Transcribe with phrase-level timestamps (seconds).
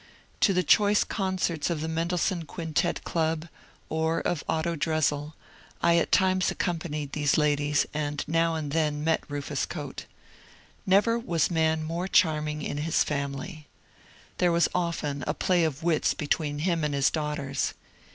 [0.39, 3.47] To the choice concerts of the Mendelssohn Quintette Club,
[3.87, 5.35] or of Otto Dresel,
[5.83, 10.07] I at times ac companied these ladies, and now and then met Ruf us Choate.
[10.87, 13.67] Never was man more charming in his family.
[14.39, 17.75] There was often a play of wits between him and his daughters.